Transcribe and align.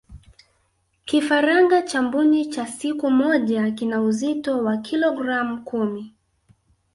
kifaranga 1.07 1.81
cha 1.81 2.01
mbuni 2.01 2.45
cha 2.45 2.67
siku 2.67 3.11
moja 3.11 3.71
kina 3.71 4.01
uzito 4.01 4.63
wa 4.63 4.77
kilogramu 4.77 5.63
kumi 5.63 6.13